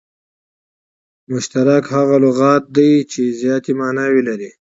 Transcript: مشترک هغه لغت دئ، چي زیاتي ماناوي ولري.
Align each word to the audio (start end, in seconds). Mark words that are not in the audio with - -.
مشترک 1.31 1.83
هغه 1.95 2.15
لغت 2.23 2.63
دئ، 2.75 2.93
چي 3.11 3.21
زیاتي 3.41 3.71
ماناوي 3.79 4.19
ولري. 4.21 4.49